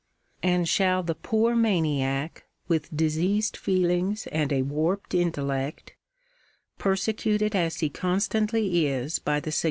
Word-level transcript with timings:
And 0.41 0.67
shall 0.67 1.03
the 1.03 1.13
poor 1.13 1.55
maniac, 1.55 2.47
with 2.67 2.89
diseased 2.97 3.55
feelings 3.55 4.25
and 4.31 4.51
a 4.51 4.63
warped 4.63 5.13
intellect, 5.13 5.93
persecuted 6.79 7.55
as 7.55 7.81
he 7.81 7.89
constantly 7.91 8.87
is 8.87 9.19
by 9.19 9.39
the 9.39 9.51
sugges 9.51 9.53
* 9.53 9.53
See 9.53 9.57
Br. 9.57 9.57